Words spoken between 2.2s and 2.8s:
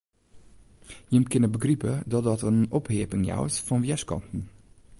dat in